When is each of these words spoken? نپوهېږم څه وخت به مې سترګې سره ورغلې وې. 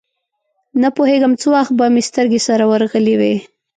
نپوهېږم 0.81 1.33
څه 1.41 1.47
وخت 1.55 1.73
به 1.79 1.85
مې 1.93 2.01
سترګې 2.09 2.39
سره 2.47 2.63
ورغلې 2.71 3.15
وې. 3.19 3.35